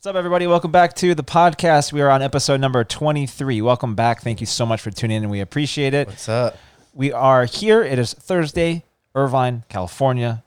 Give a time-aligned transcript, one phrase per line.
[0.00, 0.46] What's up, everybody?
[0.46, 1.92] Welcome back to the podcast.
[1.92, 3.60] We are on episode number 23.
[3.60, 4.22] Welcome back.
[4.22, 6.06] Thank you so much for tuning in, we appreciate it.
[6.08, 6.56] What's up?
[6.94, 7.82] We are here.
[7.82, 8.82] It is Thursday,
[9.14, 10.42] Irvine, California.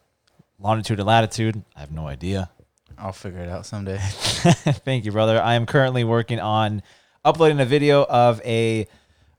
[0.57, 1.63] Longitude and latitude.
[1.75, 2.49] I have no idea.
[2.97, 3.99] I'll figure it out someday.
[4.01, 5.39] Thank you, brother.
[5.39, 6.81] I am currently working on
[7.23, 8.87] uploading a video of a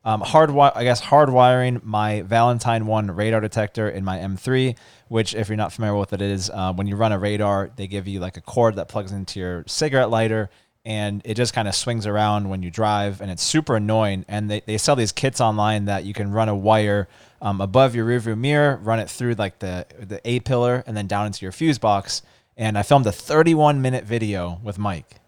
[0.04, 4.76] um, hardwire, I guess, hardwiring my Valentine One radar detector in my M3.
[5.14, 7.86] Which, if you're not familiar with it is, uh, when you run a radar, they
[7.86, 10.50] give you like a cord that plugs into your cigarette lighter,
[10.84, 14.24] and it just kind of swings around when you drive, and it's super annoying.
[14.26, 17.06] And they, they sell these kits online that you can run a wire
[17.40, 21.06] um, above your rearview mirror, run it through like the the A pillar, and then
[21.06, 22.22] down into your fuse box.
[22.56, 25.20] And I filmed a 31 minute video with Mike.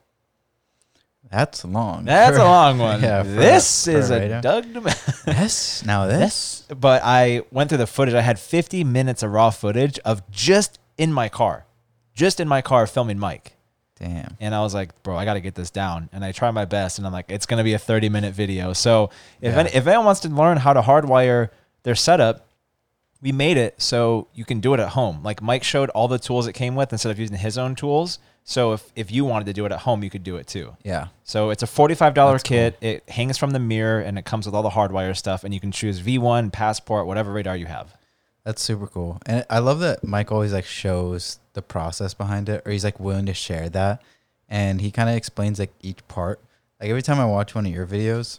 [1.31, 2.05] That's long.
[2.05, 3.03] That's a long one.
[3.03, 4.41] Yeah, for- this is a radar.
[4.41, 4.65] Doug.
[5.27, 6.63] This now this.
[6.79, 8.15] but I went through the footage.
[8.15, 11.67] I had 50 minutes of raw footage of just in my car,
[12.15, 13.55] just in my car filming Mike.
[13.99, 14.37] Damn.
[14.41, 16.11] And I was like, bro, I got to get this down.
[16.13, 16.99] And I tried my best.
[16.99, 18.73] And I'm like, it's going to be a 30 minute video.
[18.75, 19.11] So
[19.41, 19.61] if, Yeah.
[19.61, 21.49] any, if anyone wants to learn how to hardwire
[21.83, 22.46] their setup,
[23.27, 25.21] we made it so you can do it at home.
[25.25, 28.21] Like Mike showed all the tools it came with instead of using his own tools.
[28.45, 30.77] So if, if you wanted to do it at home, you could do it too.
[30.85, 31.09] Yeah.
[31.25, 32.79] So it's a forty-five dollar That's kit.
[32.81, 35.43] It hangs from the mirror and it comes with all the hardwire stuff.
[35.43, 37.97] And you can choose V1, Passport, whatever radar you have.
[38.45, 39.21] That's super cool.
[39.27, 43.01] And I love that Mike always like shows the process behind it or he's like
[43.01, 44.03] willing to share that.
[44.49, 46.39] And he kind of explains like each part.
[46.81, 48.39] Like every time I watch one of your videos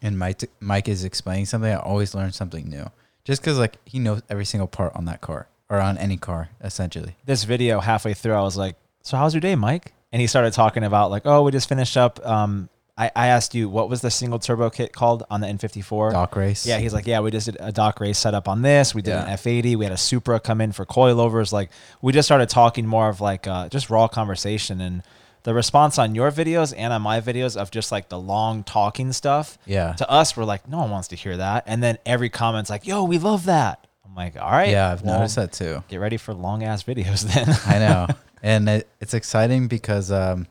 [0.00, 2.90] and Mike Mike is explaining something, I always learn something new.
[3.26, 6.48] Just cuz like he knows every single part on that car or on any car
[6.62, 7.16] essentially.
[7.26, 10.52] This video halfway through, I was like, "So how's your day, Mike?" And he started
[10.54, 14.00] talking about like, "Oh, we just finished up." Um, I, I asked you what was
[14.00, 16.12] the single turbo kit called on the N54.
[16.12, 16.64] Doc Race.
[16.64, 18.94] Yeah, he's like, yeah, we just did a Doc Race setup on this.
[18.94, 19.26] We did Yeah.
[19.26, 19.76] an F80.
[19.76, 21.52] We had a Supra come in for coilovers.
[21.52, 21.68] Like,
[22.00, 24.80] we just started talking more of like uh, just raw conversation.
[24.80, 25.02] And
[25.46, 29.12] the response on your videos and on my videos of just like the long talking
[29.12, 29.92] stuff Yeah.
[29.92, 31.62] to us, we're like, no one wants to hear that.
[31.68, 33.86] And then every comment's like, yo, we love that.
[34.04, 34.70] I'm like, all right.
[34.70, 35.84] Yeah, I've well, noticed that too.
[35.86, 37.46] Get ready for long ass videos then.
[37.64, 38.06] I know,
[38.42, 40.48] and it, it's exciting because um,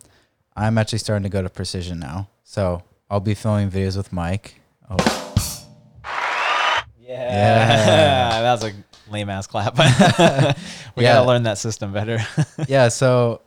[0.55, 2.29] I'm actually starting to go to precision now.
[2.45, 4.61] So I'll be filming videos with Mike.
[4.89, 4.95] Oh,
[6.05, 6.85] yeah.
[7.01, 8.41] Yeah.
[8.43, 8.73] that was a
[9.11, 9.77] lame ass clap.
[10.95, 11.15] we Yeah.
[11.15, 12.19] gotta learn that system better.
[12.69, 12.87] yeah.
[12.87, 13.41] So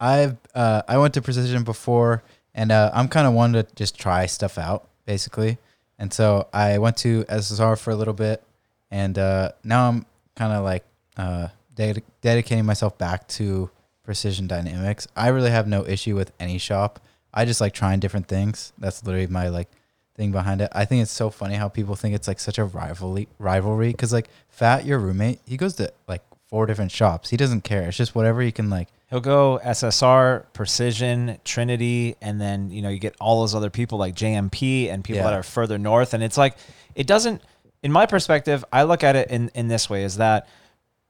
[0.00, 2.22] I've uh, I went to precision before,
[2.54, 5.56] and uh, I'm kind of one to just try stuff out basically.
[5.98, 8.42] And so I went to SSR for a little bit,
[8.90, 10.84] and uh, now I'm kind of like
[11.16, 13.70] uh, ded- dedicating myself back to
[14.04, 15.08] precision dynamics.
[15.16, 17.00] I really have no issue with any shop.
[17.34, 18.72] I just like trying different things.
[18.78, 19.68] That's literally my like
[20.14, 20.68] thing behind it.
[20.72, 24.12] I think it's so funny how people think it's like such a rivalry rivalry because
[24.12, 27.30] like Fat, your roommate, he goes to like four different shops.
[27.30, 27.88] He doesn't care.
[27.88, 28.88] It's just whatever he can like.
[29.10, 33.98] He'll go SSR, Precision, Trinity, and then you know you get all those other people
[33.98, 35.30] like JMP and people Yeah.
[35.30, 36.12] that are further north.
[36.14, 36.56] And it's like
[36.94, 37.42] it doesn't.
[37.82, 40.46] In my perspective, I look at it in in this way: is that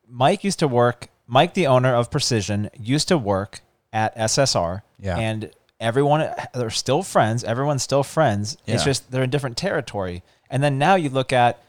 [0.08, 1.08] Mike used to work.
[1.26, 3.60] Mike, the owner of Precision, used to work
[3.92, 5.18] at SSR, Yeah.
[5.18, 5.50] and
[5.80, 7.42] everyone they're still friends.
[7.44, 8.56] Everyone's still friends.
[8.66, 10.22] It's just they're in different territory.
[10.50, 11.62] And then now you look at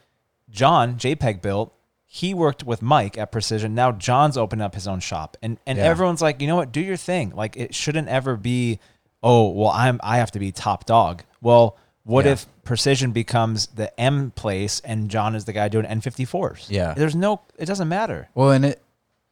[0.50, 1.74] John JPEG built.
[2.12, 3.76] He worked with Mike at Precision.
[3.76, 5.86] Now John's opened up his own shop, and and Yeah.
[5.86, 7.32] everyone's like, you know what, do your thing.
[7.36, 8.80] Like it shouldn't ever be,
[9.22, 11.22] oh well, I'm I have to be top dog.
[11.40, 12.32] Well, what Yeah.
[12.32, 16.66] if Precision becomes the M place and John is the guy doing N54s?
[16.70, 16.94] Yeah.
[16.96, 18.30] there's no, it doesn't matter.
[18.34, 18.82] Well, and it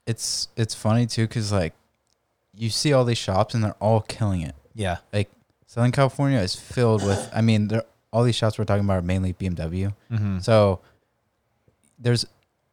[0.06, 1.74] it's it's funny too because like
[2.54, 4.54] you see all these shops and they're all killing it.
[4.76, 5.32] Yeah, Like
[5.66, 7.28] Southern California is filled with.
[7.34, 7.84] I mean, they're,
[8.14, 9.94] all these shops we're talking about are mainly BMW.
[10.12, 10.40] mm-hmm.
[10.40, 10.80] So
[12.00, 12.26] there's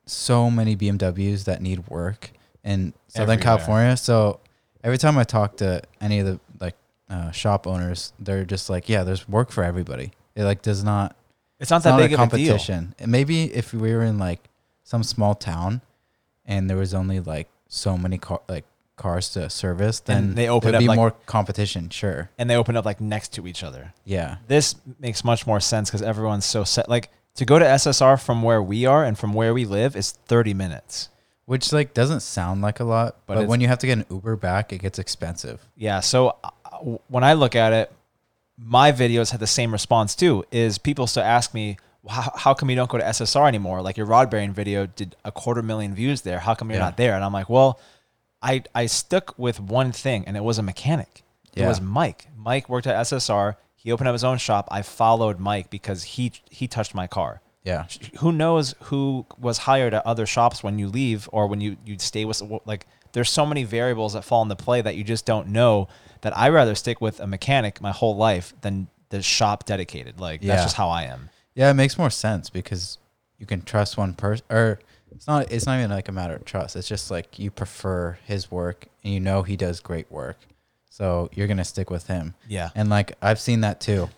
[0.06, 2.30] so many BMWs that need work
[2.62, 3.42] in Southern Everywhere.
[3.42, 3.96] California.
[3.96, 4.40] So
[4.82, 6.74] every time I talk to any of the like
[7.08, 11.16] uh, shop owners, they're just like, "Yeah, there's work for everybody." It like does not.
[11.60, 12.48] it's not It's that not big a of a deal.
[12.52, 12.94] competition.
[12.98, 14.40] And Maybe if we were in like
[14.82, 15.80] some small town,
[16.44, 18.64] and there was only like so many car like
[18.96, 21.88] cars to service, then they open up, be like- more competition.
[21.90, 22.30] Sure.
[22.38, 23.92] And they open up like next to each other.
[24.04, 24.36] Yeah.
[24.46, 26.88] this makes much more sense because everyone's so set.
[26.88, 30.12] Like to go to SSR from where we are and from where we live is
[30.12, 31.08] 30 minutes.
[31.46, 34.06] Which like doesn't sound like a lot, But but, when you have to get an
[34.10, 35.60] Uber back, it gets expensive.
[35.76, 36.00] Yeah.
[36.00, 36.78] So uh,
[37.08, 37.92] when I look at it,
[38.56, 40.44] my videos had the same response too.
[40.50, 41.76] Is people still ask me,
[42.08, 43.82] how, how come you don't go to SSR anymore?
[43.82, 46.38] Like your rod bearing video did a quarter million views there.
[46.38, 46.84] How come you're Yeah.
[46.86, 47.14] not there?
[47.14, 47.78] And I'm like, well,
[48.40, 51.24] I I stuck with one thing, and it was a mechanic.
[51.54, 52.26] It was Mike.
[52.36, 53.56] Mike worked at SSR.
[53.84, 54.66] He opened up his own shop.
[54.70, 57.40] I followed Mike because he he touched my car.
[57.62, 57.86] Yeah.
[58.18, 61.98] who knows who was hired at other shops when you leave or when you you
[61.98, 65.48] stay with like there's so many variables that fall into play that you just don't
[65.48, 65.88] know.
[66.22, 70.18] That I rather stick with a mechanic my whole life than the shop dedicated.
[70.18, 70.54] Like Yeah.
[70.56, 71.30] that's just how I am.
[71.54, 72.98] Yeah, it makes more sense because
[73.38, 74.80] you can trust one person, or
[75.12, 75.50] it's not.
[75.52, 76.74] It's not even like a matter of trust.
[76.76, 80.36] It's just like you prefer his work, and you know he does great work,
[80.94, 82.34] so you're gonna stick with him.
[82.48, 82.70] Yeah.
[82.76, 84.08] And like I've seen that too,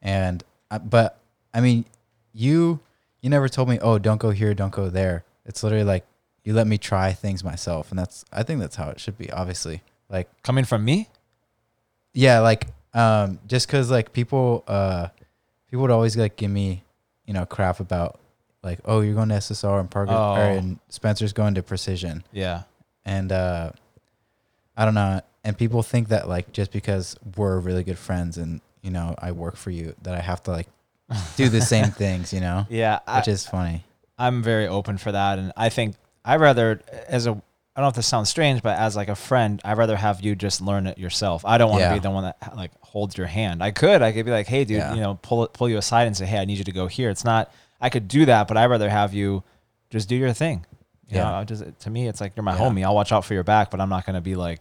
[0.00, 0.42] and
[0.84, 1.18] but
[1.52, 1.84] I mean,
[2.32, 2.80] you
[3.20, 5.24] you never told me, oh, don't go here, don't go there.
[5.44, 6.06] It's literally like
[6.42, 9.30] you let me try things myself, and that's I think that's how it should be.
[9.30, 11.10] Obviously, like Coming from me,
[12.14, 15.08] yeah, like um, just because like people uh,
[15.68, 16.82] people would always like give me
[17.26, 18.18] you know crap about
[18.62, 20.32] like oh you're going to SSR and Parker Oh.
[20.34, 22.62] or and Spencer's going to Precision yeah,
[23.04, 23.72] and uh,
[24.76, 28.60] I don't know and people think that like just because we're really good friends and
[28.82, 30.68] you know I work for you that I have to like
[31.36, 33.00] do the same things you know yeah.
[33.06, 33.84] I, which is funny
[34.18, 37.88] I'm very open for that, and I think I rather as a I don't know
[37.88, 40.86] if this sounds strange, but as like a friend, I'd rather have you just learn
[40.86, 41.44] it yourself.
[41.46, 41.94] I don't want to Yeah.
[41.94, 43.62] be the one that like holds your hand.
[43.64, 44.94] I could, I could be like, hey, dude, Yeah.
[44.94, 46.86] you know, pull it, pull you aside and say, hey, I need you to go
[46.86, 47.08] here.
[47.08, 49.42] It's not, I could do that, but I'd rather have you
[49.88, 50.66] just do your thing.
[51.16, 51.28] Yeah.
[51.28, 52.60] Uh, know, just to me, it's like you're my Yeah.
[52.62, 52.84] homie.
[52.84, 54.60] I'll watch out for your back, but I'm not gonna be like,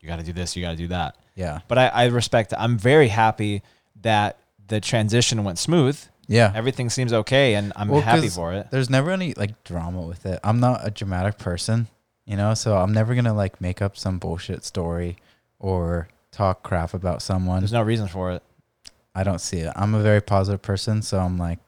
[0.00, 1.16] you got to do this, you got to do that.
[1.34, 2.52] yeah But I, I respect.
[2.56, 3.62] I'm very happy
[4.02, 4.38] that
[4.68, 5.98] the transition went smooth.
[6.28, 8.68] yeah Everything seems okay, and I'm Well, happy for it.
[8.70, 10.38] There's never any like drama with it.
[10.44, 11.88] I'm not a dramatic person,
[12.24, 15.16] you know, so I'm never gonna like make up some bullshit story
[15.58, 17.60] or talk crap about someone.
[17.60, 18.42] There's no reason for it.
[19.14, 19.72] I don't see it.
[19.74, 21.58] I'm a very positive person, so I'm like,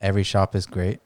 [0.00, 0.98] every shop is great.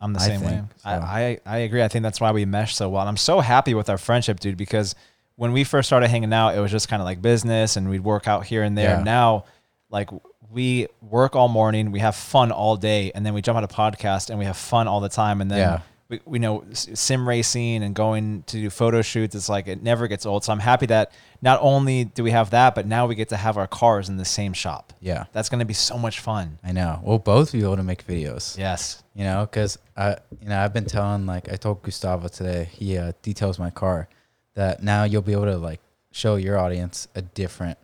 [0.00, 0.62] I'm the I same way.
[0.76, 0.88] so.
[0.88, 1.82] I, I I agree.
[1.82, 3.02] I think that's why we mesh so well.
[3.02, 4.94] And I'm so happy with our friendship, dude, because
[5.36, 8.02] when we first started hanging out, it was just kind of like business and we'd
[8.04, 8.98] work out here and there.
[8.98, 9.02] Yeah.
[9.02, 9.44] Now,
[9.90, 10.10] like
[10.50, 13.68] we work all morning, we have fun all day, and then we jump on a
[13.68, 15.40] podcast and we have fun all the time.
[15.40, 15.80] And then Yeah.
[16.08, 19.34] We, we know sim racing and going to do photo shoots.
[19.34, 20.42] It's like it never gets old.
[20.44, 21.12] So I'm happy that
[21.42, 24.16] not only do we have that, but now we get to have our cars in
[24.16, 24.92] the same shop.
[25.00, 26.58] Yeah, That's going to be so much fun.
[26.64, 27.00] I know.
[27.02, 28.56] We'll both be able to make videos.
[28.56, 29.02] Yes.
[29.14, 32.68] you know, because I, you know, I've been telling like I told Gustavo today.
[32.72, 34.08] He uh, details my car
[34.54, 37.78] that now you'll be able to like show your audience a different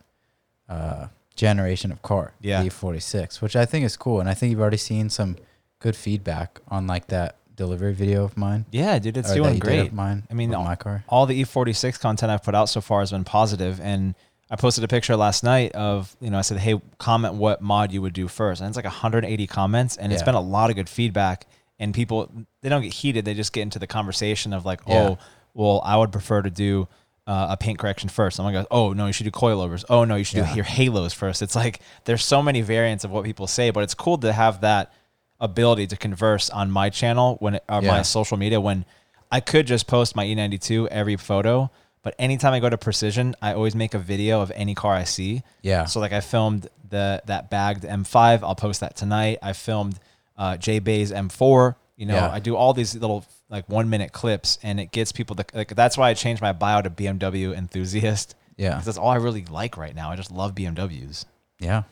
[0.67, 2.63] uh, generation of car, Yeah.
[2.63, 5.35] the E46, which I think is cool, and I think you've already seen some
[5.79, 8.65] good feedback on like that delivery video of mine.
[8.71, 9.87] Yeah, dude, it's or doing great.
[9.87, 10.23] of mine.
[10.29, 11.03] I mean, all- my car.
[11.07, 14.15] all the E46 content I've put out so far has been positive, and
[14.49, 17.91] I posted a picture last night of you know I said, hey, comment what mod
[17.91, 20.75] you would do first, and it's like 180 comments, and it's been a lot of
[20.75, 21.47] good feedback,
[21.79, 22.31] and people
[22.61, 25.09] they don't get heated, they just get into the conversation of like, Yeah.
[25.09, 25.17] oh,
[25.53, 26.87] well, I would prefer to do.
[27.27, 28.35] Uh, a paint correction first.
[28.37, 30.49] Someone goes, "Oh no, you should do coilovers." Oh no, you should Yeah.
[30.51, 31.41] do your halos first.
[31.41, 34.61] It's like there's so many variants of what people say, but it's cool to have
[34.61, 34.93] that
[35.39, 38.85] ability to converse on my channel when or my social media when
[39.31, 41.69] I could just post my E92 every photo,
[42.03, 45.03] but anytime I go to Precision, I always make a video of any car I
[45.03, 45.43] see.
[45.61, 45.85] Yeah.
[45.85, 49.39] So like I filmed the that bagged M5, I'll post that tonight.
[49.41, 49.99] I filmed
[50.37, 51.75] uh, J Bay's M4.
[51.97, 52.29] You know, Yeah.
[52.29, 55.75] I do all these little like one minute clips, and it gets people to like.
[55.75, 58.35] That's why I changed my bio to BMW enthusiast.
[58.57, 58.79] Yeah.
[58.85, 60.11] that's all I really like right now.
[60.11, 61.25] I just love BMWs.
[61.59, 61.83] Yeah.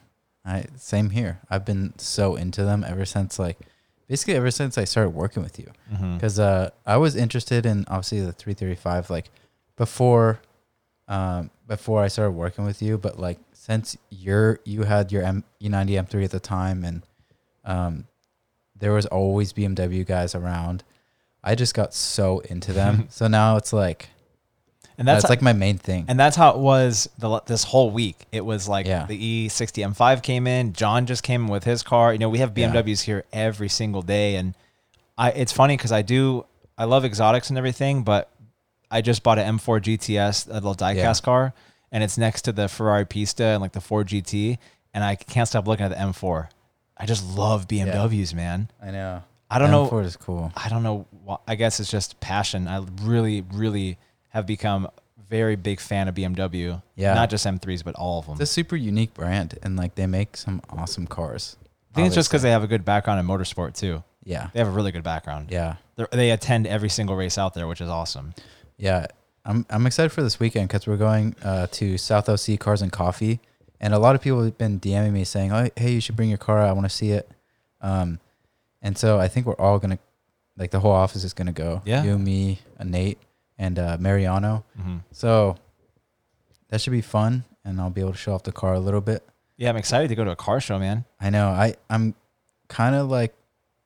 [0.46, 1.40] I same here.
[1.50, 3.58] I've been so into them ever since like
[4.08, 5.72] basically ever since I started working with you.
[5.92, 6.18] Mm-hmm.
[6.20, 9.30] Cuz uh I was interested in obviously the 335 like
[9.78, 10.40] before
[11.08, 15.44] um before I started working with you, but like since you're you had your M,
[15.60, 17.04] E E90 M3 at the time and
[17.64, 18.06] um
[18.76, 20.84] there was always BMW guys around.
[21.42, 23.08] I just got so into them.
[23.10, 24.10] so now it's like
[24.98, 26.06] And that's that's like my main thing.
[26.08, 28.26] And that's how it was the, this whole week.
[28.32, 29.06] It was like Yeah.
[29.06, 30.74] the E60 M5 came in.
[30.74, 32.14] John just came with his car.
[32.14, 32.72] You know, we have Yeah.
[32.72, 34.54] BMWs here every single day, and
[35.18, 35.32] I.
[35.32, 36.46] It's funny because I do.
[36.78, 38.30] I love exotics and everything, but
[38.92, 41.26] I just bought an M4 GTS, a little diecast Yeah.
[41.26, 41.54] car,
[41.92, 44.58] and it's next to the Ferrari Pista and like the Ford GT,
[44.94, 46.50] and I can't stop looking at the M4.
[46.98, 48.70] I just love BMWs, man.
[48.82, 49.24] I know.
[49.50, 49.88] I don't know.
[49.88, 50.52] M4 is cool.
[50.56, 51.06] I don't know.
[51.24, 52.68] why- I guess it's just passion.
[52.68, 53.98] I really, really
[54.34, 54.88] have become
[55.30, 56.82] very big fan of BMW.
[56.96, 57.14] Yeah.
[57.14, 58.34] Not just M3s, but all of them.
[58.34, 61.58] It's a super unique brand and like they make some awesome cars.
[61.92, 64.04] I think it's just because they have a good background in motorsport too.
[64.24, 64.50] Yeah.
[64.54, 65.50] They have a really good background.
[65.52, 65.76] Yeah.
[65.96, 68.34] They're, they attend every single race out there, which is awesome.
[68.78, 69.08] Yeah.
[69.46, 72.92] I'm I'm excited for this weekend because we're going uh, to South OC Cars and
[72.92, 73.42] Coffee,
[73.82, 76.30] and a lot of people have been DMing me saying, "Oh, hey, you should bring
[76.30, 76.62] your car.
[76.62, 77.30] I want to see it."
[77.82, 78.20] Um,
[78.82, 80.00] and so I think we're all gonna,
[80.58, 81.82] like, the whole office is gonna go.
[81.84, 82.04] Yeah.
[82.04, 83.18] You, me, uh, Nate,
[83.58, 84.64] and uh, Mariano.
[84.80, 85.56] hmm So
[86.70, 89.02] that should be fun, and I'll be able to show off the car a little
[89.02, 89.24] bit.
[89.58, 91.06] Yeah, I'm excited to go to a car show, man.
[91.20, 91.48] I know.
[91.50, 92.16] I I'm
[92.68, 93.34] kind of like,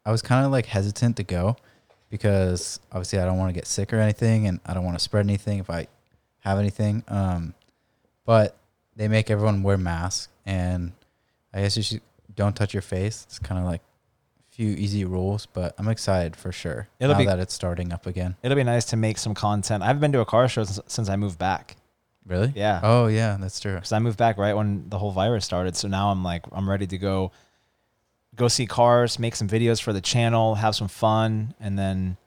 [0.06, 1.58] I was kind of like hesitant to go
[2.10, 5.04] because obviously I don't want to get sick or anything, and I don't want to
[5.04, 5.88] spread anything if I
[6.40, 7.04] have anything.
[7.10, 7.54] Um,
[8.26, 8.56] but
[8.96, 10.94] they make everyone wear masks, and
[11.54, 12.02] I guess you should
[12.34, 13.26] don't touch your face.
[13.28, 13.82] It's kind of like
[14.58, 18.08] few easy rules, but I'm excited for sure It'll now be- that it's starting up
[18.08, 18.36] again.
[18.42, 19.84] It'll be nice to make some content.
[19.84, 21.76] I haven't been to a car show since, since I moved back.
[22.26, 22.52] Really?
[22.56, 22.80] Yeah.
[22.84, 23.76] Oh yeah, that's true.
[23.76, 25.76] because I moved back right when the whole virus started.
[25.78, 27.32] So now I'm like, I'm ready to go,
[28.36, 32.18] go see cars, make some videos for the channel, have some fun, and then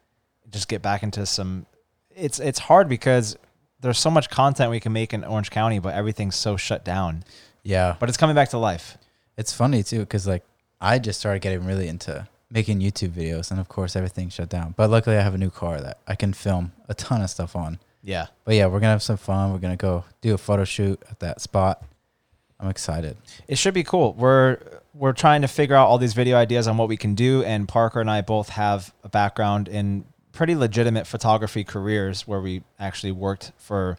[0.51, 1.67] just get back into some.
[2.15, 3.37] It's it's hard because
[3.81, 7.25] there's so much content we can make in Orange County, but everything's so shut down.
[7.63, 8.97] Yeah, But it's coming back to life.
[9.37, 10.45] it's funny too because like
[10.81, 14.75] I just started getting really into making YouTube videos, and of course everything shut down.
[14.77, 17.55] But luckily, I have a new car that I can film a ton of stuff
[17.55, 17.79] on.
[18.03, 18.27] Yeah.
[18.45, 19.53] But yeah, we're gonna have some fun.
[19.53, 21.83] We're gonna go do a photo shoot at that spot.
[22.59, 23.17] I'm excited.
[23.49, 24.15] It should be cool.
[24.15, 24.59] We're
[24.95, 27.69] we're trying to figure out all these video ideas on what we can do, and
[27.69, 33.13] Parker and I both have a background in pretty legitimate photography careers where we actually
[33.13, 33.99] worked for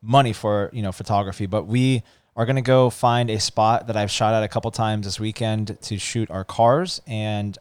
[0.00, 1.46] money for you know photography.
[1.46, 2.02] But we
[2.36, 5.78] are gonna go find a spot that I've shot at a couple times this weekend
[5.82, 7.56] to shoot our cars, and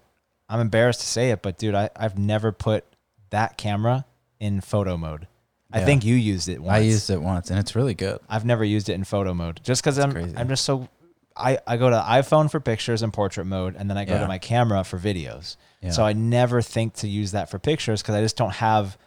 [0.50, 2.86] I'm embarrassed to say it, but dude, I, I've never put
[3.32, 4.06] that camera
[4.40, 5.28] in photo mode.
[5.74, 6.74] I think you used it once.
[6.74, 8.20] I used it once, and it's really good.
[8.30, 10.36] I've never used it in photo mode just because I'm crazy.
[10.36, 10.90] I'm just so
[11.38, 14.20] I, I go to iPhone for pictures and portrait mode and then I go Yeah.
[14.22, 15.56] to my camera for videos.
[15.82, 15.92] Yeah.
[15.92, 18.98] So I never think to use that for pictures because I just don't have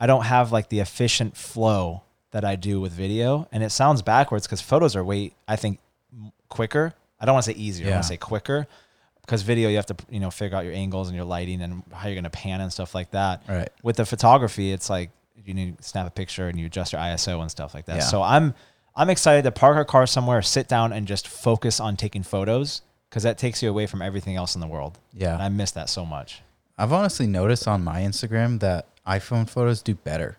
[0.00, 3.48] I don't have like the efficient flow that I do with video.
[3.52, 5.78] And it sounds backwards because photos are way I think
[6.48, 6.94] quicker.
[7.20, 7.88] I don't want to say easier.
[7.88, 8.66] I want to say quicker
[9.22, 11.82] because video you have to you know figure out your angles and your lighting and
[11.92, 13.68] how you're gonna pan and stuff like that Right.
[13.82, 15.10] with the photography, it's like
[15.44, 17.96] you need to snap a picture and you adjust your ISO and stuff like that.
[17.96, 18.02] Yeah.
[18.04, 18.54] So I'm
[18.96, 22.82] I'm excited to park our car somewhere, sit down, and just focus on taking photos
[23.08, 24.98] because that takes you away from everything else in the world.
[25.12, 25.34] Yeah.
[25.34, 26.42] And I miss that so much.
[26.76, 30.36] I've honestly noticed on my Instagram that iPhone photos do better.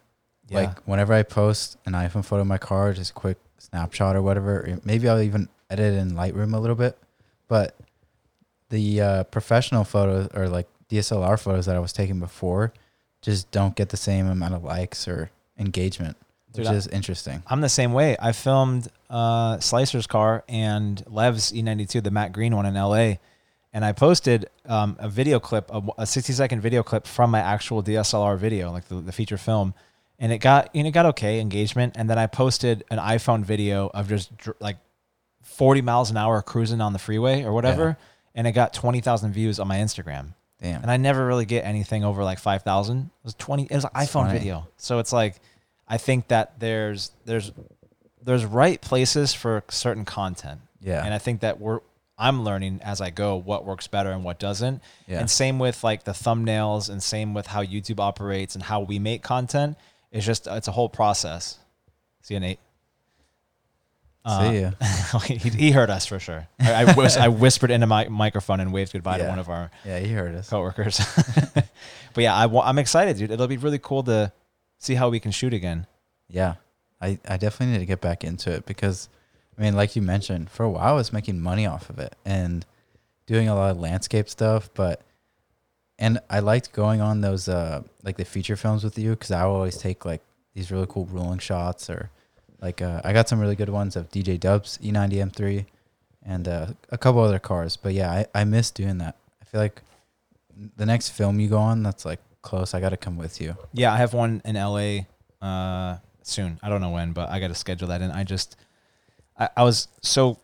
[0.49, 0.59] Yeah.
[0.59, 4.21] Like whenever I post an iPhone photo of my car, just a quick snapshot or
[4.21, 6.97] whatever, maybe I'll even edit in Lightroom a little bit.
[7.47, 7.75] But
[8.69, 12.73] the uh, professional photos or like DSLR photos that I was taking before
[13.21, 16.17] just don't get the same amount of likes or engagement,
[16.51, 17.43] Dude, which is interesting.
[17.47, 18.15] I'm the same way.
[18.19, 23.15] I filmed uh, Slicer's car and Lev's E92, the matte green one in LA,
[23.73, 27.39] and I posted um, a video clip, a, a 60 second video clip from my
[27.39, 29.73] actual DSLR video, like the, the feature film,
[30.19, 31.95] and it got you know, it got okay engagement.
[31.97, 34.77] And then I posted an iPhone video of just dr- like
[35.43, 37.97] 40 miles an hour cruising on the freeway or whatever,
[38.35, 40.33] and it got 20,000 views on my Instagram.
[40.61, 40.81] Damn.
[40.81, 42.97] And I never really get anything over like 5,000.
[42.99, 44.39] It was 20 it was an iPhone funny.
[44.39, 44.67] video.
[44.77, 45.35] So it's like
[45.87, 47.51] I think that there's there's
[48.21, 50.61] there's right places for certain content.
[50.81, 51.03] Yeah.
[51.03, 51.79] And I think that we're
[52.17, 54.81] I'm learning as I go what works better and what doesn't.
[55.07, 55.21] Yeah.
[55.21, 58.99] And same with like the thumbnails and same with how YouTube operates and how we
[58.99, 59.77] make content.
[60.11, 61.57] It's just it's a whole process.
[62.21, 62.59] See you, Nate.
[64.25, 64.71] Uh, see ya.
[65.39, 66.47] he, he heard us for sure.
[66.59, 69.71] I, I, whis- I whispered into my microphone and waved goodbye to one of our
[69.85, 70.49] Yeah, he heard us.
[70.49, 70.99] coworkers.
[71.53, 71.67] but
[72.17, 73.31] yeah, I, I'm excited, dude.
[73.31, 74.31] It'll be really cool to
[74.77, 75.87] see how we can shoot again.
[76.27, 76.55] Yeah,
[77.01, 79.09] I, I definitely need to get back into it because,
[79.57, 82.15] I mean, like you mentioned, for a while I was making money off of it
[82.25, 82.65] and
[83.25, 84.69] doing a lot of landscape stuff.
[84.73, 85.01] But,
[85.99, 89.45] and I liked going on those, uh, like the feature films with you because I
[89.45, 90.21] would always take like
[90.55, 92.09] these really cool rolling shots or
[92.61, 95.65] like, uh, I got some really good ones of DJ Dubs E E90 M3
[96.25, 97.75] and uh, a couple other cars.
[97.75, 99.17] But yeah, I, I miss doing that.
[99.41, 99.81] I feel like
[100.77, 103.57] the next film you go on that's like close, I got to come with you.
[103.73, 105.01] Yeah, I have one in LA
[105.45, 106.59] uh, soon.
[106.63, 108.55] I don't know when, but I got to schedule that And I just,
[109.37, 110.39] I, I was so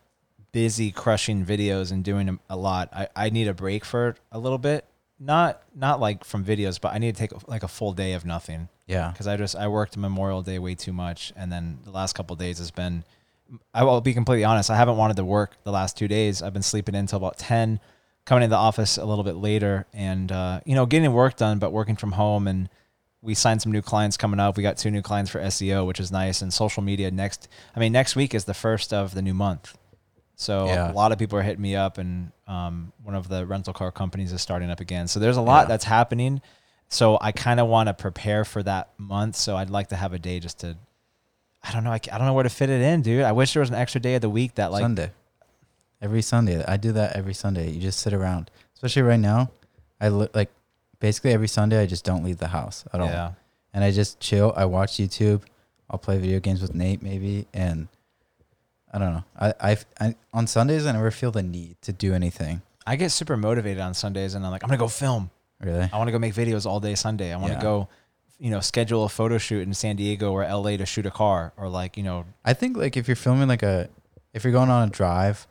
[0.52, 2.90] busy crushing videos and doing a lot.
[2.92, 4.84] I, I need a break for a little bit.
[5.18, 8.24] Not not like from videos, but I need to take like a full day of
[8.24, 8.68] nothing.
[8.86, 9.10] Yeah.
[9.10, 12.34] because I just I worked Memorial Day way too much, and then the last couple
[12.34, 13.04] of days has been.
[13.72, 14.70] I will be completely honest.
[14.70, 16.42] I haven't wanted to work the last two days.
[16.42, 17.80] I've been sleeping in until about ten,
[18.24, 21.58] coming into the office a little bit later, and uh, you know getting work done,
[21.58, 22.46] but working from home.
[22.46, 22.68] And
[23.22, 24.56] we signed some new clients coming up.
[24.56, 27.48] We got two new clients for SEO, which is nice, and social media next.
[27.74, 29.76] I mean, next week is the first of the new month.
[30.36, 30.90] So Yeah.
[30.90, 33.90] a lot of people are hitting me up, and um, one of the rental car
[33.90, 35.08] companies is starting up again.
[35.08, 35.68] So there's a lot Yeah.
[35.68, 36.40] that's happening.
[36.88, 39.34] So I kind of want to prepare for that month.
[39.36, 40.76] So I'd like to have a day just to,
[41.64, 43.24] I don't know, I, I don't know where to fit it in, dude.
[43.24, 45.10] I wish there was an extra day of the week that like, Sunday.
[46.02, 47.70] Every Sunday, I do that every Sunday.
[47.70, 49.50] You just sit around, especially right now.
[50.00, 50.50] I li- like
[51.00, 51.80] basically every Sunday.
[51.82, 53.32] I just don't leave the house at all, yeah,
[53.72, 54.52] and I just chill.
[54.54, 55.40] I watch YouTube.
[55.88, 57.88] I'll play video games with Nate maybe, and
[58.92, 59.24] I don't know.
[59.38, 62.62] I I, I on Sundays I never feel the need to do anything.
[62.86, 65.30] I get super motivated on Sundays, and I'm like, I'm gonna go film.
[65.60, 65.88] Really?
[65.92, 67.32] I want to go make videos all day Sunday.
[67.32, 67.62] I want to Yeah.
[67.62, 67.88] go,
[68.38, 71.52] you know, schedule a photo shoot in San Diego or LA to shoot a car
[71.56, 73.88] or like, you know, I think like if you're filming like a,
[74.34, 75.46] if you're going on a drive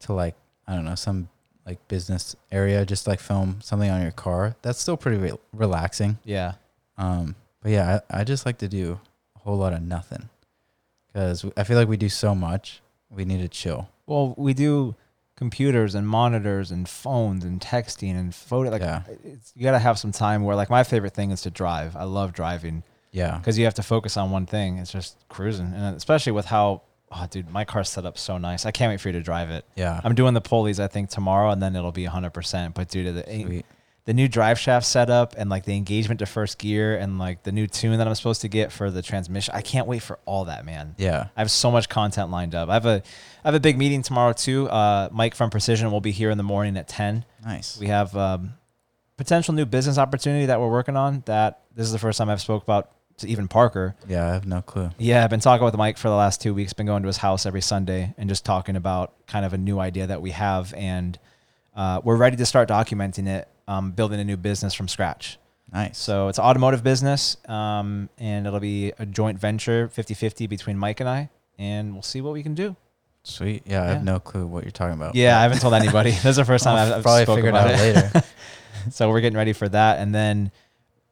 [0.00, 0.36] to like
[0.68, 1.28] I don't know some
[1.66, 4.54] like business area, just like film something on your car.
[4.62, 6.18] That's still pretty re- relaxing.
[6.24, 6.54] yeah.
[6.96, 9.00] Um, but yeah, I, I just like to do
[9.36, 10.28] a whole lot of nothing
[11.12, 12.80] because I feel like we do so much.
[13.10, 13.88] We need to chill.
[14.06, 14.94] Well, we do
[15.36, 18.70] computers and monitors and phones and texting and photo.
[18.70, 19.02] Like, Yeah.
[19.24, 21.96] it's, you got to have some time where, like, my favorite thing is to drive.
[21.96, 23.38] I love driving Yeah.
[23.38, 24.78] because you have to focus on one thing.
[24.78, 28.66] It's just cruising, and especially with how, oh, dude, my car's set up so nice.
[28.66, 29.64] I can't wait for you to drive it.
[29.76, 30.00] Yeah.
[30.04, 32.74] I'm doing the pulleys, I think, tomorrow, and then it'll be 100%.
[32.74, 33.66] But, dude, the, eh, Sweet.
[34.10, 37.52] The new drive shaft setup and like the engagement to first gear and like the
[37.52, 39.54] new tune that I'm supposed to get for the transmission.
[39.54, 40.96] I can't wait for all that, man.
[40.98, 41.28] Yeah.
[41.36, 42.68] I have so much content lined up.
[42.68, 43.04] I have a
[43.44, 44.68] I have a big meeting tomorrow too.
[44.68, 47.24] Uh, Mike from Precision will be here in the morning at 10.
[47.44, 47.78] Nice.
[47.78, 48.54] We have um,
[49.16, 52.40] potential new business opportunity that we're working on that this is the first time I've
[52.40, 53.94] spoke about to even Parker.
[54.08, 54.26] yeah.
[54.26, 54.90] I have no clue.
[54.98, 56.72] Yeah, I've been talking with Mike for the last two weeks.
[56.72, 59.78] Been going to his house every Sunday and just talking about kind of a new
[59.78, 61.16] idea that we have, and
[61.76, 65.38] uh, we're ready to start documenting it, um, building a new business from scratch.
[65.72, 65.98] Nice.
[65.98, 70.98] So it's an automotive business, um, and it'll be a joint venture, 50-50 between Mike
[71.00, 72.74] and I, and we'll see what we can do.
[73.22, 73.62] Sweet.
[73.66, 73.82] Yeah.
[73.82, 73.92] I Yeah.
[73.94, 75.14] have no clue what you're talking about.
[75.14, 76.10] Yeah, I haven't told anybody.
[76.22, 77.94] this is the first time I've, I've probably spoke figure about out it.
[77.94, 78.24] later.
[78.90, 80.50] so we're getting ready for that, and then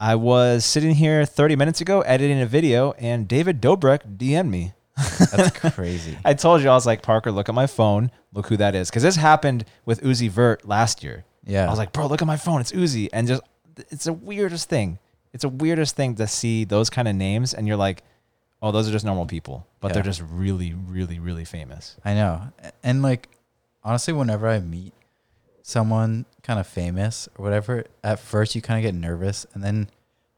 [0.00, 4.72] I was sitting here 30 minutes ago editing a video, and David Dobrik DM'd me.
[4.96, 6.18] That's crazy.
[6.24, 8.90] I told you I was like Parker, look at my phone, look who that is,
[8.90, 11.24] because this happened with Uzi Vert last year.
[11.48, 11.66] Yeah.
[11.66, 13.42] I was like, bro, look at my phone, it's Uzi, and just
[13.90, 14.98] it's the weirdest thing.
[15.32, 18.02] It's the weirdest thing to see those kind of names, and you're like,
[18.62, 21.96] oh, those are just normal people, but they're just really, really, really famous.
[22.04, 22.52] I know.
[22.82, 23.28] And like
[23.82, 24.92] honestly, whenever I meet
[25.62, 29.88] someone kind of famous or whatever, at first you kind of get nervous and then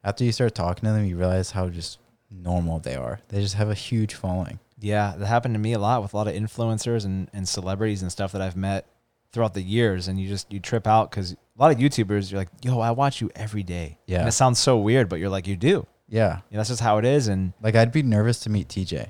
[0.02, 1.98] after you start talking to them, you realize how just
[2.30, 3.20] normal they are.
[3.28, 4.58] They just have a huge following.
[4.78, 8.00] Yeah, that happened to me a lot with a lot of influencers and, and celebrities
[8.00, 8.86] and stuff that I've met
[9.32, 12.40] throughout the years, and you just you trip out because a lot of YouTubers, you're
[12.40, 13.98] like, yo, I watch you every day.
[14.06, 14.20] Yeah.
[14.20, 15.86] and it sounds so weird, but you're like, you do.
[16.08, 16.36] Yeah.
[16.50, 17.28] You know, that's just how it is.
[17.28, 19.08] And Like I'd be nervous to meet TJ.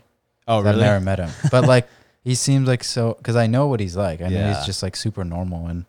[0.48, 0.76] oh, 'cause really?
[0.84, 1.30] I've never met him.
[1.50, 1.88] But like
[2.24, 4.20] he seems like so cuz I know what he's like.
[4.20, 4.54] I know Yeah.
[4.56, 5.86] he's just like super normal and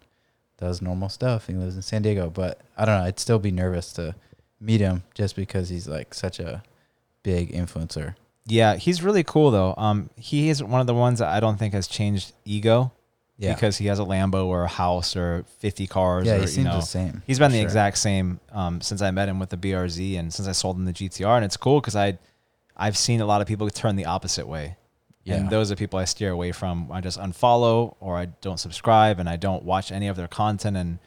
[0.58, 1.48] does normal stuff.
[1.48, 4.15] He lives in San Diego, but I don't know, I'd still be nervous to
[4.62, 6.62] meet him just because he's like such a
[7.24, 8.15] big influencer.
[8.46, 9.74] Yeah, he's really cool though.
[9.78, 12.91] Um, he is one of the ones that I don't think has changed ego
[13.41, 13.54] Yeah.
[13.56, 16.27] because he has a Lambo or a house or 50 cars.
[16.27, 17.23] yeah, or, he you seems know, the same.
[17.25, 17.65] He's been the sure.
[17.65, 20.86] exact same um, since I met him with the BRZ and since I sold him
[20.86, 21.36] the GTR.
[21.38, 22.17] And it's cool because I,
[22.77, 24.77] I've seen a lot of people turn the opposite way.
[25.23, 25.36] Yeah.
[25.36, 26.91] And those are people I steer away from.
[26.91, 30.77] I just unfollow or I don't subscribe and I don't watch any of their content.
[30.77, 30.99] And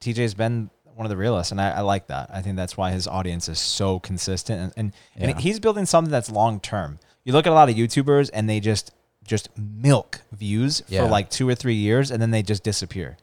[0.00, 2.30] TJ's been one of the realists, and I, I like that.
[2.32, 5.30] I think that's why his audience is so consistent, and and, Yeah.
[5.30, 7.00] and he's building something that's long term.
[7.24, 8.92] You look at a lot of YouTubers, and they just
[9.26, 11.02] just milk views Yeah.
[11.04, 13.16] for like two or three years, and then they just disappear,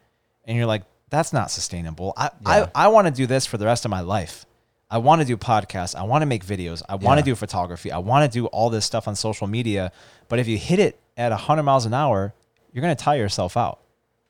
[0.46, 2.14] and you're like, that's not sustainable.
[2.18, 2.68] I Yeah.
[2.76, 4.46] I, I want to do this for the rest of my life.
[4.90, 5.96] I want to do podcasts.
[5.96, 6.82] I want to make videos.
[6.90, 7.34] I want to Yeah.
[7.34, 7.92] do photography.
[7.92, 9.92] I want to do all this stuff on social media.
[10.28, 12.34] But if you hit it at 100 miles an hour,
[12.74, 13.80] you're going to tire yourself out.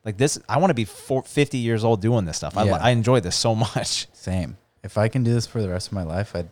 [0.05, 2.57] Like this, I want to be four, 50 years old doing this stuff.
[2.57, 2.75] I, Yeah.
[2.77, 4.07] I enjoy this so much.
[4.13, 4.57] Same.
[4.83, 6.49] If I can do this for the rest of my life, I'd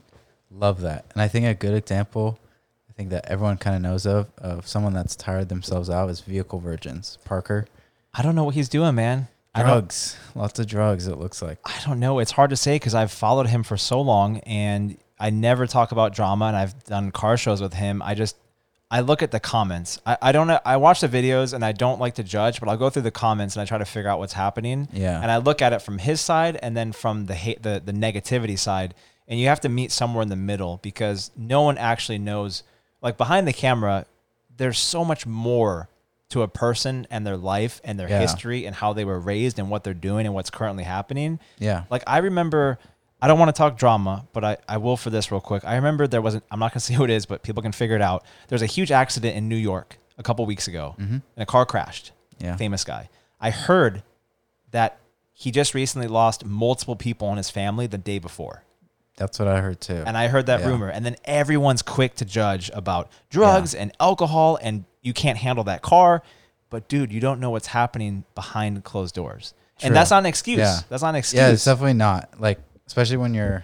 [0.51, 1.05] love that.
[1.13, 2.37] And I think a good example,
[2.99, 6.59] think that everyone kind of knows of, of someone that's tired themselves out is vehicle
[6.59, 7.17] virgins.
[7.23, 7.65] Parker.
[8.13, 9.29] I don't know what he's doing, man.
[9.55, 10.17] Drugs.
[10.35, 11.59] Lots of drugs, it looks like.
[11.63, 12.19] I don't know.
[12.19, 15.93] It's hard to say because I've followed him for so long and I never talk
[15.93, 18.01] about drama and I've done car shows with him.
[18.01, 18.35] I just,
[18.91, 20.01] I look at the comments.
[20.05, 20.59] I, I don't know.
[20.65, 23.11] I watch the videos and I don't like to judge, but I'll go through the
[23.11, 24.89] comments and I try to figure out what's happening.
[24.91, 25.21] Yeah.
[25.21, 27.93] And I look at it from his side and then from the hate, the, the
[27.93, 28.93] negativity side.
[29.25, 32.63] And you have to meet somewhere in the middle because no one actually knows.
[33.01, 34.05] Like behind the camera,
[34.55, 35.89] there's so much more
[36.29, 38.19] to a person and their life and their Yeah.
[38.19, 41.39] history and how they were raised and what they're doing and what's currently happening.
[41.57, 41.85] Yeah.
[41.89, 42.77] Like I remember,
[43.21, 45.65] I don't want to talk drama, but I, I will for this real quick.
[45.65, 46.43] I remember there wasn't.
[46.51, 48.23] I'm not gonna say who it is, but people can figure it out.
[48.47, 51.13] There's a huge accident in New York a couple weeks ago, mm-hmm.
[51.13, 52.11] and a car crashed.
[52.39, 52.55] Yeah.
[52.57, 53.09] Famous guy.
[53.41, 54.03] I heard
[54.71, 54.99] that
[55.33, 58.63] he just recently lost multiple people in his family the day before.
[59.19, 60.01] That's what I heard too.
[60.07, 60.67] And I heard that Yeah.
[60.69, 60.87] rumor.
[60.89, 65.81] And then everyone's quick to judge about drugs and alcohol and you can't handle that
[65.83, 66.23] car.
[66.71, 69.53] But dude, you don't know what's happening behind closed doors.
[69.77, 69.87] True.
[69.87, 70.59] And that's not an excuse.
[70.59, 70.79] Yeah.
[70.89, 71.39] That's not an excuse.
[71.39, 72.29] yeah, it's definitely not.
[72.39, 73.63] Like, especially when you're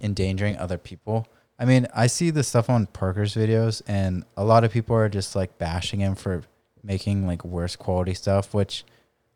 [0.00, 1.26] endangering other people.
[1.58, 5.08] I mean, I see the stuff on Parker's videos, and a lot of people are
[5.08, 6.42] just like bashing him for
[6.82, 8.84] making like worse quality stuff, which,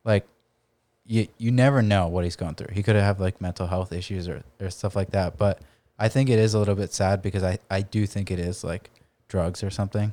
[0.04, 0.26] like,
[1.08, 2.72] you you never know what he's going through.
[2.72, 5.36] He could have like mental health issues or, or stuff like that.
[5.38, 5.60] But
[5.98, 8.62] I think it is a little bit sad because I, I do think it is
[8.62, 8.90] like
[9.28, 10.12] drugs or something.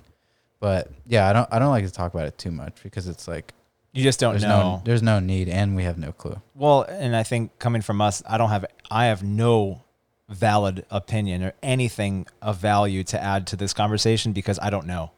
[0.59, 3.27] But yeah, I don't I don't like to talk about it too much because it's
[3.27, 3.53] like
[3.93, 4.77] You just don't there's know.
[4.77, 6.41] no there's no need and we have no clue.
[6.55, 9.81] Well, and I think coming from us, I don't have I have no
[10.29, 15.11] valid opinion or anything of value to add to this conversation because I don't know.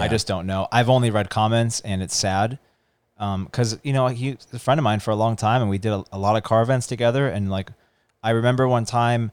[0.00, 0.66] I just don't know.
[0.72, 2.58] I've only read comments and it's sad.
[3.18, 5.78] Um, cause you know, he's a friend of mine for a long time and we
[5.78, 7.28] did a, a lot of car events together.
[7.28, 7.70] And like,
[8.22, 9.30] I remember one time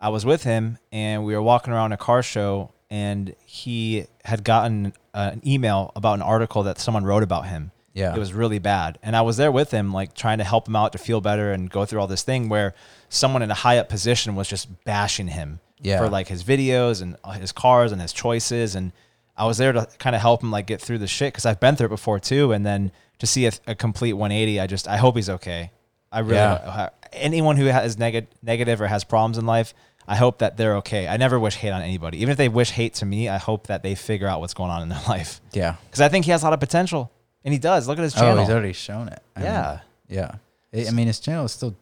[0.00, 4.44] I was with him and we were walking around a car show and he had
[4.44, 7.70] gotten uh, an email about an article that someone wrote about him.
[7.92, 8.14] Yeah.
[8.14, 8.98] It was really bad.
[9.02, 11.52] And I was there with him, like trying to help him out to feel better
[11.52, 12.74] and go through all this thing where
[13.10, 15.98] someone in a high up position was just bashing him Yeah.
[15.98, 18.74] for like his videos and his cars and his choices.
[18.74, 18.92] And
[19.36, 21.60] I was there to kind of help him like get through the shit because I've
[21.60, 22.52] been through it before too.
[22.52, 25.70] And then to see a, a complete 180, I just, I hope he's okay.
[26.10, 26.88] I really, Yeah.
[27.12, 29.74] anyone who has neg- negative or has problems in life,
[30.06, 31.06] I hope that they're okay.
[31.06, 32.18] I never wish hate on anybody.
[32.22, 34.70] Even if they wish hate to me, I hope that they figure out what's going
[34.70, 35.76] on in their life yeah.
[35.86, 37.10] because I think he has a lot of potential,
[37.44, 37.86] and he does.
[37.88, 38.38] Look at his channel.
[38.38, 39.22] Oh, he's already shown it.
[39.36, 40.34] I mean, yeah, yeah.
[40.72, 41.74] I I mean, his channel is still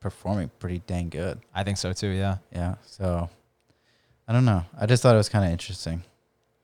[0.00, 1.40] performing pretty dang good.
[1.54, 2.08] I think so too.
[2.08, 2.76] Yeah, Yeah.
[2.86, 3.28] So
[4.26, 4.64] I don't know.
[4.80, 6.02] I just thought it was kind of interesting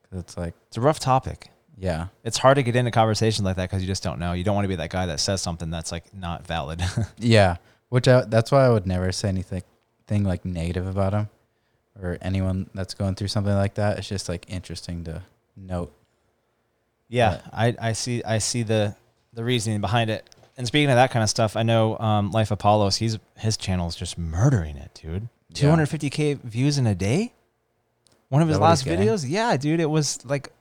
[0.02, 1.48] because it's like, it's a rough topic.
[1.80, 4.34] Yeah, It's hard to get into conversations like that because you just don't know.
[4.34, 6.82] You don't want to be that guy that says something that's like not valid.
[7.18, 7.56] yeah.
[7.88, 9.62] Which I, that's why I would never say anything
[10.06, 11.28] thing like negative about him
[12.00, 13.98] or anyone that's going through something like that.
[13.98, 15.22] It's just like interesting to
[15.56, 15.90] note.
[17.08, 18.94] yeah, I, I see I see the
[19.32, 20.28] the reasoning behind it.
[20.58, 22.96] And speaking of that kind of stuff, I know um, Life of Palos.
[22.96, 25.28] He's his channel is just murdering it, dude.
[25.54, 25.76] Yeah.
[25.76, 27.32] 250k views in a day.
[28.28, 29.80] One of his last videos, yeah, dude.
[29.80, 30.52] It was like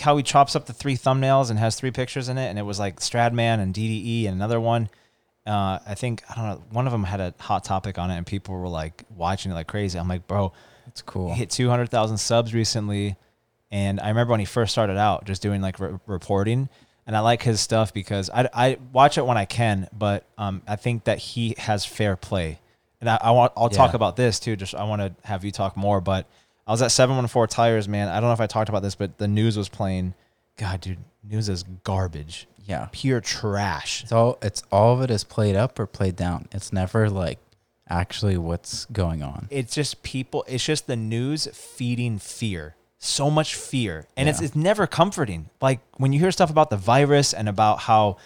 [0.00, 2.62] how he chops up the three thumbnails and has three pictures in it, and it
[2.62, 4.88] was like Stradman and DDE and another one.
[5.46, 6.64] Uh, I think I don't know.
[6.70, 9.54] One of them had a hot topic on it, and people were like watching it
[9.54, 9.98] like crazy.
[9.98, 10.52] I'm like, bro,
[10.86, 11.30] It's cool.
[11.32, 13.16] he hit 200,000 subs recently.
[13.72, 16.68] And I remember when he first started out just doing like re- reporting.
[17.06, 20.62] And I like his stuff because I, I watch it when I can, but um,
[20.68, 22.60] I think that he has fair play.
[23.00, 24.56] And I, I want, I'll talk about this too.
[24.56, 26.00] Just I want to have you talk more.
[26.00, 26.26] But
[26.70, 28.06] I was at 714 Tires, man.
[28.06, 30.14] I don't know if I talked about this, but the news was playing.
[30.56, 32.86] God, dude, news is garbage, Yeah.
[32.92, 34.04] pure trash.
[34.04, 36.46] It's all it's all of it is played up or played down.
[36.52, 37.40] It's never like
[37.88, 39.48] actually what's going on.
[39.50, 44.54] it's just people it's just the news feeding fear so much fear and it's it's
[44.54, 48.16] never comforting like when you hear stuff about the virus and about how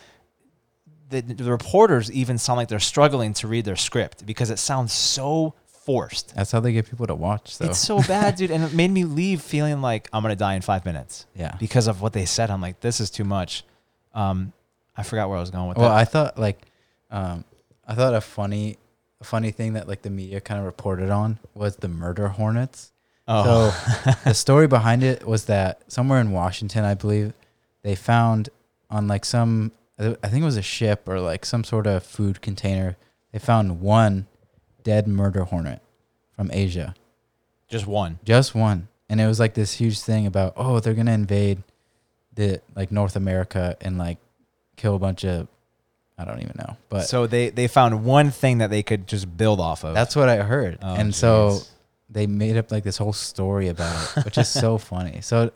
[1.09, 4.93] the, the reporters even sound like they're struggling to read their script because it sounds
[4.93, 5.55] so
[5.85, 7.67] forced That's how they get people to watch though.
[7.67, 10.63] it's so bad dude and it made me leave feeling like i'm gonna die in
[10.63, 11.57] five minutes yeah.
[11.61, 13.65] because of what they said i'm like this is too much
[14.15, 14.53] um
[14.97, 16.61] i forgot where i was going with Well, that I thought like
[17.11, 17.45] um
[17.87, 18.79] I thought a funny
[19.21, 22.93] a funny thing that like the media kind of reported on was the murder hornets.
[23.29, 23.71] oh
[24.05, 27.33] So the story behind it was that somewhere in Washington, I believe,
[27.83, 28.49] they found
[28.91, 32.41] on like some I think it was a ship or like some sort of food
[32.41, 32.97] container,
[33.33, 34.27] they found one
[34.85, 35.83] dead murder hornet
[36.37, 36.95] from Asia.
[37.69, 38.89] just one Just one.
[39.09, 41.63] And it was like this huge thing about, oh, they're gonna invade
[42.35, 44.19] the like North America and like
[44.77, 45.49] kill a bunch of
[46.17, 46.77] I don't even know.
[46.89, 50.15] But so they they found one thing that they could just build off of that's
[50.15, 50.79] what I heard.
[50.81, 51.59] Oh, and so
[52.09, 55.21] they made up like this whole story about it, which is so funny.
[55.21, 55.51] So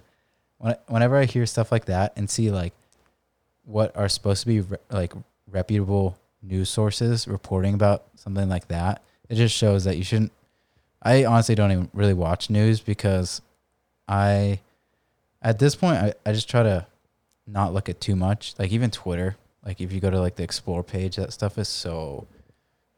[0.59, 2.75] when, whenever I hear stuff like that and see like
[3.65, 5.13] what are supposed to be re- like
[5.51, 10.33] reputable news sources reporting about something like that, it just shows that you shouldn't.
[11.03, 13.41] I honestly don't even really watch news because
[14.09, 14.61] I,
[15.43, 16.87] at this point, I, I just try to
[17.47, 18.55] not look at too much.
[18.59, 21.69] Like even Twitter, like if you go to like the explore page, that stuff is
[21.69, 22.27] so,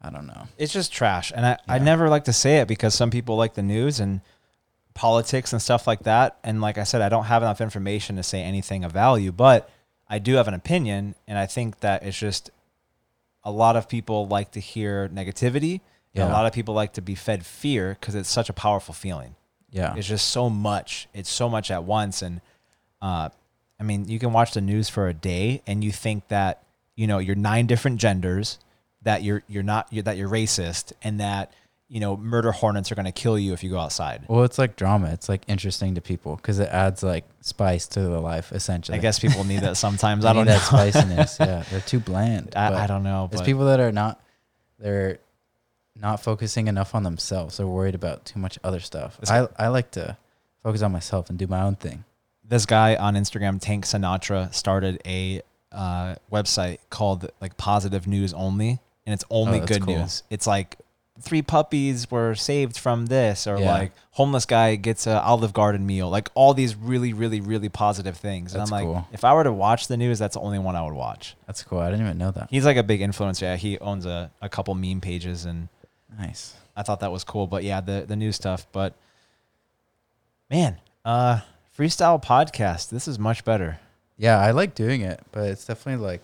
[0.00, 0.48] I don't know.
[0.56, 1.32] it's just trash.
[1.34, 4.20] And I, I never like to say it because some people like the news and
[4.94, 6.38] politics and stuff like that.
[6.42, 9.68] And like I said, I don't have enough information to say anything of value, but
[10.08, 11.14] I do have an opinion.
[11.26, 12.50] And I think that it's just
[13.44, 15.80] a lot of people like to hear negativity.
[16.14, 18.94] And a lot of people like to be fed fear because it's such a powerful
[18.94, 19.36] feeling.
[19.70, 19.94] Yeah.
[19.96, 21.08] It's just so much.
[21.14, 22.22] It's so much at once.
[22.22, 22.40] And
[23.00, 23.28] uh,
[23.78, 26.62] I mean, you can watch the news for a day and you think that
[26.96, 28.58] you know you're nine different genders,
[29.02, 31.52] that you're you're not you're, that you're racist, and that
[31.88, 34.24] you know murder hornets are going to kill you if you go outside.
[34.28, 35.10] Well, it's like drama.
[35.12, 38.52] It's like interesting to people because it adds like spice to the life.
[38.52, 40.24] Essentially, I guess people need that sometimes.
[40.26, 40.58] I don't need know.
[40.58, 41.36] that spiciness.
[41.40, 42.52] yeah, they're too bland.
[42.56, 43.30] I, I don't know.
[43.32, 44.22] It's people that are not.
[44.78, 45.20] They're
[46.00, 47.56] not focusing enough on themselves.
[47.56, 49.18] They're worried about too much other stuff.
[49.18, 50.16] This- I I like to
[50.62, 52.04] focus on myself and do my own thing.
[52.44, 58.80] this guy on Instagram, Tank Sinatra, started a uh, website called like Positive News Only,
[59.06, 59.98] and it's only Oh, good cool.
[59.98, 60.24] news.
[60.30, 60.76] It's like
[61.20, 63.70] three puppies were saved from this, or Yeah.
[63.72, 66.08] like homeless guy gets a Olive Garden meal.
[66.10, 68.52] Like all these really, really, really positive things.
[68.52, 69.06] And That's I'm like, cool.
[69.12, 71.36] if I were to watch the news, that's the only one I would watch.
[71.46, 71.78] That's cool.
[71.78, 72.48] I didn't even know that.
[72.50, 73.42] He's like a big influencer.
[73.42, 75.68] Yeah, he owns a, a couple meme pages, and
[76.18, 76.54] Nice.
[76.76, 77.46] I thought that was cool.
[77.46, 78.66] But yeah, the the new stuff.
[78.72, 78.94] But
[80.50, 81.40] man, uh,
[81.76, 82.90] freestyle podcast.
[82.90, 83.78] This is much better.
[84.16, 86.20] Yeah, I like doing it, but it's definitely like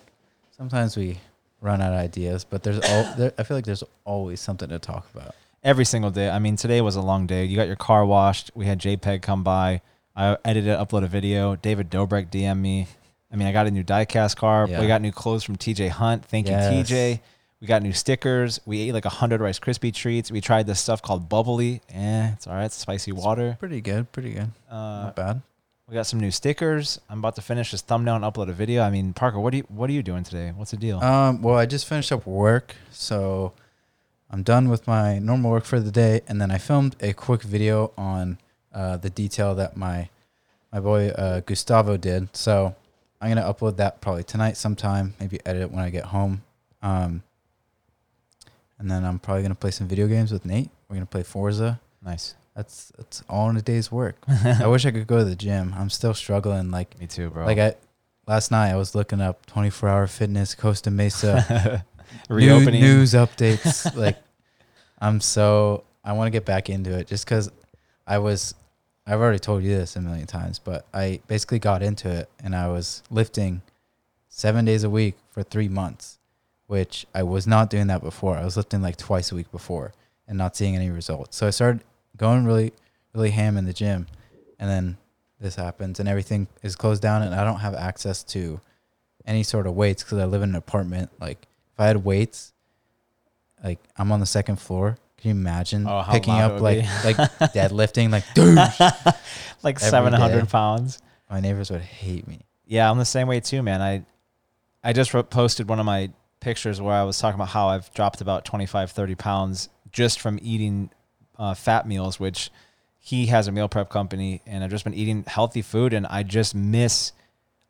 [0.57, 1.19] sometimes we
[1.61, 4.79] run out of ideas, but there's all there, I feel like there's always something to
[4.79, 5.35] talk about.
[5.65, 6.29] every single day.
[6.31, 7.45] I mean, today was a long day.
[7.45, 8.51] You got your car washed.
[8.55, 9.81] We had JPEG come by.
[10.15, 11.57] I edited, upload a video.
[11.57, 12.87] David Dobrik DM me.
[13.33, 14.67] I mean, I got a new diecast car.
[14.69, 14.81] Yeah.
[14.81, 16.25] We got new clothes from TJ Hunt.
[16.25, 16.91] Thank Yes.
[16.91, 17.21] you, TJ.
[17.61, 18.61] We got new stickers.
[18.67, 20.31] We ate like a hundred Rice Krispie treats.
[20.31, 21.81] We tried this stuff called bubbly.
[21.89, 22.65] Eh, it's all right.
[22.67, 23.57] It's spicy water.
[23.59, 24.51] Pretty good, pretty good.
[24.71, 25.43] Uh, Not bad.
[25.89, 27.01] we got some new stickers.
[27.09, 28.83] I'm about to finish this thumbnail and upload a video.
[28.83, 30.53] I mean, Parker, what are you what are you doing today?
[30.55, 31.01] What's the deal?
[31.03, 33.55] Um, well, I just finished up work, so
[34.31, 37.43] I'm done with my normal work for the day, and then I filmed a quick
[37.43, 38.37] video on
[38.75, 40.11] uh, the detail that my
[40.73, 42.37] my boy uh, Gustavo did.
[42.37, 42.77] So
[43.19, 45.15] I'm gonna upload that probably tonight sometime.
[45.19, 46.43] Maybe edit it when I get home.
[46.83, 47.23] Um,
[48.79, 50.71] and then I'm probably gonna play some video games with Nate.
[50.89, 51.81] We're gonna play Forza.
[52.03, 52.35] nice.
[52.55, 54.17] That's that's all in a day's work.
[54.29, 55.75] I wish I could go to the gym.
[55.77, 56.71] I'm still struggling.
[56.71, 57.45] Like Me too, bro.
[57.45, 57.75] like I
[58.27, 61.85] last night I was looking up 24 hour fitness Costa Mesa
[62.31, 62.81] new- reopening.
[62.81, 63.95] news updates.
[64.05, 64.17] like
[64.99, 67.51] I'm so I want to get back into it just because
[68.07, 68.55] I was
[69.07, 72.57] I've already told you this a million times, but I basically got into it and
[72.57, 73.61] I was lifting
[74.29, 76.19] seven days a week for three months,
[76.67, 78.37] which I was not doing that before.
[78.37, 79.93] I was lifting like twice a week before
[80.29, 81.37] and not seeing any results.
[81.37, 81.83] So I started
[82.17, 82.73] going really
[83.15, 84.07] really ham in the gym,
[84.59, 84.97] and then
[85.41, 88.59] this happens and everything is closed down and I don't have access to
[89.27, 91.11] any sort of weights because I live in an apartment.
[91.21, 92.53] Like if I had weights,
[93.63, 94.97] like I'm on the second floor.
[95.19, 97.17] Can you imagine Oh, picking up like like
[97.55, 98.11] deadlifting?
[98.11, 98.55] Like, dude,
[99.63, 101.01] like 700 pounds.
[101.31, 102.41] my neighbors would hate me.
[102.67, 103.81] Yeah, I'm the same way too, man.
[103.81, 104.05] I
[104.85, 107.93] I just wrote, posted one of my pictures where I was talking about how I've
[107.95, 110.91] dropped about 25, 30 pounds just from eating
[111.39, 112.51] uh, fat meals, which
[112.99, 116.23] he has a meal prep company, and I've just been eating healthy food, and I
[116.23, 117.13] just miss,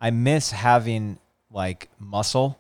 [0.01, 1.19] I miss having
[1.51, 2.59] like muscle.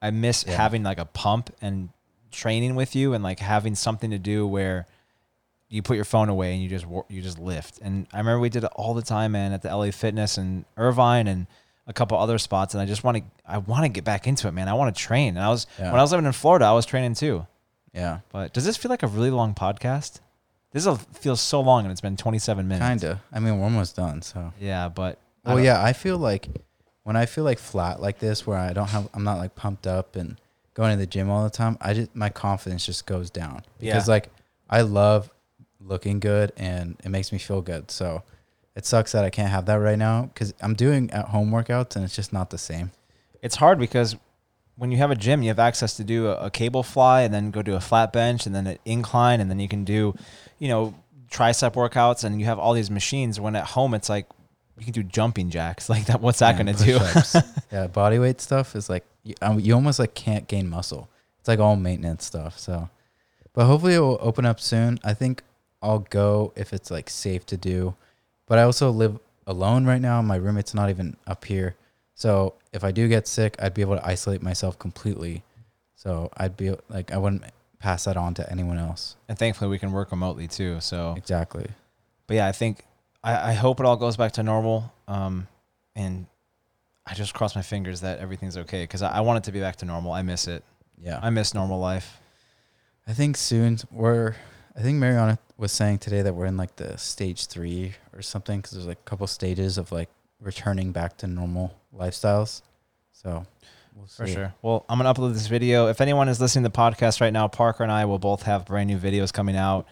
[0.00, 0.56] I miss Yeah.
[0.56, 1.90] having like a pump and
[2.32, 4.86] training with you, and like having something to do where
[5.68, 7.78] you put your phone away and you just you just lift.
[7.80, 10.64] And I remember we did it all the time, man, at the LA Fitness and
[10.76, 11.46] Irvine and
[11.86, 12.74] a couple other spots.
[12.74, 14.68] And I just want to I want to get back into it, man.
[14.68, 15.36] I want to train.
[15.36, 15.90] And I was Yeah.
[15.90, 17.46] when I was living in Florida, I was training too.
[17.94, 20.20] Yeah, But does this feel like a really long podcast?
[20.70, 23.02] This feels so long, and it's been 27 minutes.
[23.02, 23.20] kinda.
[23.30, 24.22] I mean, we're almost done.
[24.22, 26.48] So, Yeah, but well, yeah, I feel like
[27.02, 29.86] when I feel like flat like this, where I don't have, I'm not like pumped
[29.86, 30.40] up and
[30.72, 31.76] going to the gym all the time.
[31.82, 34.12] I just my confidence just goes down because Yeah.
[34.14, 34.30] like
[34.70, 35.30] I love
[35.78, 37.90] looking good and it makes me feel good.
[37.90, 38.22] So
[38.74, 41.96] it sucks that I can't have that right now because I'm doing at home workouts
[41.96, 42.90] and it's just not the same.
[43.42, 44.16] it's hard because
[44.76, 47.32] when you have a gym, you have access to do a, a cable fly and
[47.32, 50.14] then go to a flat bench and then an incline and then you can do,
[50.58, 50.94] you know,
[51.30, 53.38] tricep workouts and you have all these machines.
[53.38, 54.26] When at home, it's like
[54.78, 55.88] you can do jumping jacks.
[55.92, 56.98] Like that, what's that going to do?
[57.72, 61.10] yeah, body weight stuff is like you, um, you almost like can't gain muscle.
[61.38, 62.58] It's like all maintenance stuff.
[62.58, 62.88] So,
[63.52, 64.98] but hopefully it will open up soon.
[65.04, 65.42] I think
[65.82, 67.94] I'll go if it's like safe to do.
[68.46, 70.20] But I also live alone right now.
[70.22, 71.76] My roommate's not even up here.
[72.14, 75.42] So if I do get sick, I'd be able to isolate myself completely.
[75.94, 77.44] So I'd be like I wouldn't
[77.78, 79.16] pass that on to anyone else.
[79.28, 80.80] and thankfully, we can work remotely too.
[80.80, 81.66] So, Exactly.
[82.28, 82.84] but yeah, I think
[83.24, 84.92] I, I hope it all goes back to normal.
[85.08, 85.48] Um,
[85.96, 86.26] and
[87.06, 89.60] I just cross my fingers that everything's okay because I, I want it to be
[89.60, 90.12] back to normal.
[90.12, 90.62] I miss it.
[91.00, 91.18] Yeah.
[91.22, 92.20] I miss normal life.
[93.06, 94.36] I think soon we're.
[94.76, 98.58] I think Mariana was saying today that we're in like the stage three or something
[98.60, 100.08] because there's like a couple stages of like
[100.40, 102.62] returning back to normal lifestyles.
[103.12, 103.44] So
[103.94, 104.54] we'll For sure.
[104.62, 105.88] Well, I'm gonna upload this video.
[105.88, 108.64] If anyone is listening to the podcast right now, Parker and I will both have
[108.64, 109.86] brand new videos coming out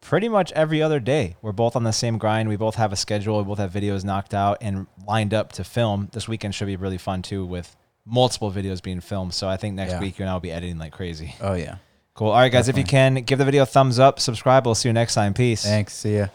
[0.00, 1.36] pretty much every other day.
[1.40, 2.48] We're both on the same grind.
[2.48, 3.38] We both have a schedule.
[3.38, 6.08] We both have videos knocked out and lined up to film.
[6.12, 9.34] This weekend should be really fun too, with multiple videos being filmed.
[9.34, 10.00] So I think next Yeah.
[10.00, 11.34] week you and I will be editing like crazy.
[11.40, 11.76] Oh yeah.
[12.16, 12.28] Cool.
[12.28, 12.68] All right, guys.
[12.68, 14.64] If you can, give the video a thumbs up, subscribe.
[14.64, 15.34] We'll see you next time.
[15.34, 15.62] Peace.
[15.62, 15.94] Thanks.
[15.94, 16.28] See ya.